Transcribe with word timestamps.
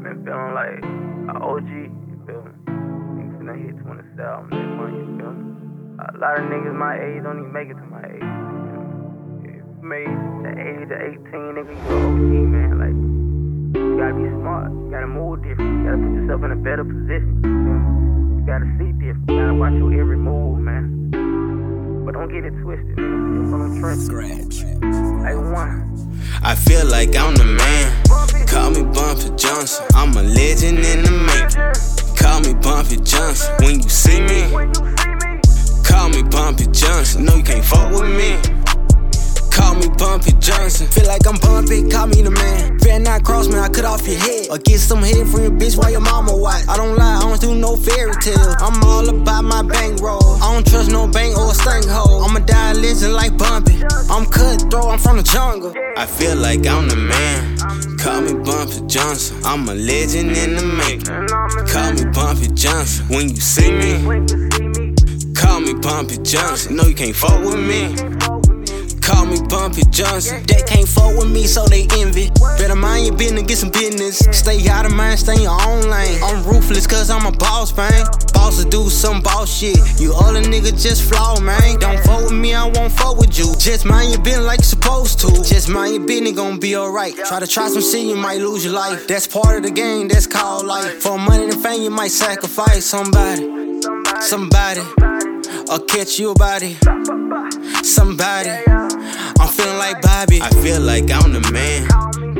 I've 0.00 0.04
been 0.04 0.24
feeling 0.24 0.54
like 0.56 0.80
a 1.28 1.44
OG, 1.44 1.68
you 1.68 2.16
feel 2.24 2.40
me? 2.40 2.56
Niggas 3.20 3.36
finna 3.36 3.52
hit 3.52 3.76
27, 3.84 4.16
that 4.16 4.68
money, 4.80 4.96
you 4.96 5.12
feel 5.20 5.28
me? 5.28 5.44
A 6.00 6.16
lot 6.16 6.40
of 6.40 6.48
niggas 6.48 6.72
my 6.72 6.96
age 6.96 7.20
don't 7.20 7.36
even 7.36 7.52
make 7.52 7.68
it 7.68 7.76
to 7.76 7.84
my 7.84 8.00
age. 8.08 8.24
You 8.24 8.80
know? 8.80 9.44
If 9.44 9.60
you 9.60 9.84
made 9.84 10.08
the 10.40 10.56
age 10.56 10.88
of 10.88 10.96
18, 10.96 11.52
nigga, 11.52 11.68
you 11.68 11.84
OG, 12.00 12.32
man. 12.48 12.80
Like, 12.80 12.96
you 13.76 14.00
gotta 14.00 14.16
be 14.16 14.24
smart. 14.40 14.72
You 14.72 14.88
gotta 14.88 15.06
move 15.06 15.44
different. 15.44 15.68
You 15.68 15.84
gotta 15.84 16.00
put 16.00 16.12
yourself 16.16 16.40
in 16.48 16.50
a 16.56 16.60
better 16.64 16.84
position. 16.88 17.32
You, 17.36 17.52
feel 17.60 17.76
me? 17.76 18.40
you 18.40 18.44
gotta 18.48 18.68
see 18.80 18.90
different. 19.04 19.28
You 19.28 19.36
gotta 19.36 19.56
watch 19.60 19.76
your 19.76 19.92
every 20.00 20.16
move, 20.16 20.64
man. 20.64 21.12
But 22.08 22.16
don't 22.16 22.32
get 22.32 22.48
it 22.48 22.56
twisted. 22.64 22.96
You're 22.96 23.52
from 23.52 23.68
the 23.68 23.84
trenches. 23.84 24.08
Scratch. 24.08 24.64
Hey. 24.64 25.36
I 26.40 26.56
feel 26.56 26.88
like 26.88 27.12
I'm 27.12 27.36
the 27.36 27.44
man. 27.44 28.39
When 33.60 33.80
you 33.82 33.88
see 33.88 34.20
me, 34.20 34.50
call 35.84 36.08
me 36.10 36.22
Bumpy 36.22 36.66
Johnson. 36.72 37.24
No, 37.24 37.36
you 37.36 37.42
can't 37.42 37.64
fuck 37.64 37.90
with 37.92 38.10
me. 38.10 38.36
Call 39.50 39.74
me 39.74 39.88
Bumpy 39.96 40.32
Johnson. 40.40 40.86
Feel 40.88 41.06
like 41.06 41.26
I'm 41.26 41.36
bumpy, 41.38 41.88
call 41.88 42.06
me 42.06 42.22
the 42.22 42.30
man. 42.30 42.78
Better 42.78 43.02
not 43.02 43.24
cross 43.24 43.48
me, 43.48 43.58
I 43.58 43.68
cut 43.68 43.84
off 43.84 44.06
your 44.06 44.18
head. 44.18 44.48
Or 44.50 44.58
get 44.58 44.78
some 44.78 45.02
head 45.02 45.26
from 45.28 45.42
your 45.42 45.52
bitch 45.52 45.76
while 45.76 45.90
your 45.90 46.00
mama 46.00 46.36
watch. 46.36 46.66
I 46.68 46.76
don't 46.76 46.96
lie, 46.96 47.16
I 47.16 47.20
don't 47.20 47.40
do 47.40 47.54
no 47.54 47.76
fairy 47.76 48.14
tale. 48.20 48.54
I'm 48.60 48.82
all 48.84 49.08
about 49.08 49.29
I'm 54.72 54.88
I'm 54.88 54.98
from 54.98 55.16
the 55.16 55.22
jungle. 55.22 55.74
I 55.96 56.06
feel 56.06 56.36
like 56.36 56.66
I'm 56.66 56.88
the 56.88 56.96
man. 56.96 57.56
Call 57.98 58.20
me 58.22 58.34
Bumpy 58.34 58.86
Johnson. 58.86 59.40
I'm 59.44 59.68
a 59.68 59.74
legend 59.74 60.36
in 60.36 60.54
the 60.54 60.62
making. 60.62 61.26
Call 61.66 61.92
me 61.92 62.04
Bumpy 62.12 62.48
Johnson. 62.54 63.06
When 63.08 63.28
you 63.30 63.36
see 63.36 63.72
me, 63.72 65.34
call 65.34 65.60
me 65.60 65.74
Bumpy 65.74 66.18
Johnson. 66.22 66.76
No, 66.76 66.84
you 66.84 66.94
can't 66.94 67.16
fuck 67.16 67.40
with 67.44 67.58
me. 67.58 68.39
Call 69.10 69.26
me 69.26 69.38
Bumpy 69.48 69.82
Johnson. 69.90 70.44
They 70.46 70.62
can't 70.62 70.86
fuck 70.86 71.16
with 71.18 71.30
me, 71.30 71.46
so 71.46 71.66
they 71.66 71.86
envy. 71.98 72.30
Better 72.58 72.76
mind 72.76 73.06
your 73.06 73.16
business, 73.16 73.42
get 73.42 73.58
some 73.58 73.70
business. 73.70 74.18
Stay 74.30 74.68
out 74.68 74.86
of 74.86 74.92
mine, 74.92 75.16
stay 75.16 75.34
in 75.34 75.42
your 75.42 75.60
own 75.66 75.82
lane. 75.90 76.22
I'm 76.22 76.44
ruthless, 76.44 76.86
cause 76.86 77.10
I'm 77.10 77.26
a 77.26 77.32
boss, 77.32 77.76
man. 77.76 78.06
Boss 78.32 78.62
to 78.62 78.70
do 78.70 78.88
some 78.88 79.20
boss 79.20 79.52
shit. 79.52 79.78
You 80.00 80.14
other 80.14 80.40
niggas 80.42 80.80
just 80.80 81.02
flaw, 81.10 81.40
man. 81.40 81.78
Don't 81.80 81.98
fuck 82.04 82.22
with 82.22 82.32
me, 82.32 82.54
I 82.54 82.64
won't 82.66 82.92
fuck 82.92 83.18
with 83.18 83.36
you. 83.36 83.52
Just 83.58 83.84
mind 83.84 84.12
your 84.12 84.22
business 84.22 84.46
like 84.46 84.60
you 84.60 84.64
supposed 84.64 85.18
to. 85.20 85.28
Just 85.42 85.68
mind 85.68 85.94
your 85.94 86.06
business, 86.06 86.32
gonna 86.36 86.58
be 86.58 86.76
alright. 86.76 87.16
Try 87.16 87.40
to 87.40 87.46
try 87.48 87.68
some 87.68 87.82
shit, 87.82 88.06
you 88.06 88.16
might 88.16 88.38
lose 88.38 88.64
your 88.64 88.74
life. 88.74 89.08
That's 89.08 89.26
part 89.26 89.56
of 89.56 89.64
the 89.64 89.72
game, 89.72 90.06
that's 90.06 90.28
called 90.28 90.66
life. 90.66 91.02
For 91.02 91.18
money 91.18 91.44
and 91.44 91.60
fame, 91.60 91.82
you 91.82 91.90
might 91.90 92.12
sacrifice 92.12 92.86
somebody. 92.86 93.42
Somebody. 94.20 94.82
Or 95.68 95.78
catch 95.86 96.18
you 96.18 96.30
about 96.30 96.62
it. 96.62 96.76
Somebody. 97.84 98.79
I'm 99.40 99.48
feeling 99.48 99.78
like 99.78 100.02
Bobby. 100.02 100.40
I 100.42 100.50
feel 100.62 100.80
like 100.80 101.10
I'm 101.10 101.32
the 101.32 101.40
man. 101.50 101.86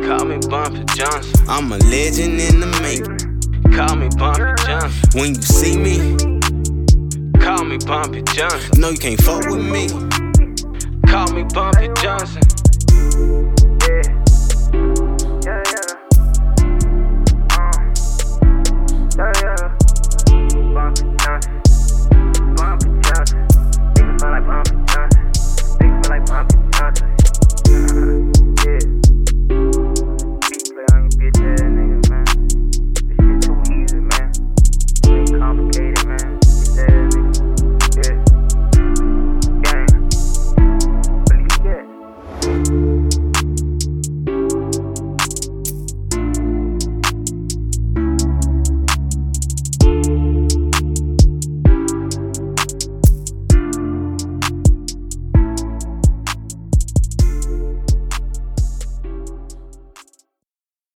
Call 0.06 0.24
me 0.26 0.38
Bumpy 0.48 0.84
Johnson. 0.94 1.32
I'm 1.48 1.72
a 1.72 1.78
legend 1.78 2.40
in 2.40 2.60
the 2.60 2.66
making. 2.82 3.72
Call 3.72 3.96
me 3.96 4.08
Bumpy 4.18 4.62
Johnson. 4.64 5.10
When 5.14 5.34
you 5.34 5.42
see 5.42 5.76
me, 5.76 6.16
call 7.40 7.64
me 7.64 7.78
Bumpy 7.78 8.22
Johnson. 8.34 8.80
No, 8.80 8.90
you 8.90 8.98
can't 8.98 9.20
fuck 9.22 9.46
with 9.46 9.64
me. 9.64 9.88
Call 11.10 11.32
me 11.32 11.44
Bumpy 11.44 11.88
Johnson. 12.00 12.42